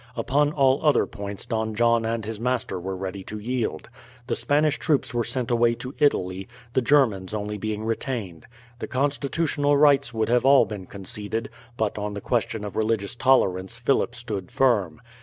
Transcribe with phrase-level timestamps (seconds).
[0.15, 3.87] Upon all other points Don John and his master were ready to yield.
[4.25, 8.47] The Spanish troops were sent away to Italy, the Germans only being retained.
[8.79, 13.77] The constitutional rights would all have been conceded, but on the question of religious tolerance
[13.77, 15.01] Philip stood firm.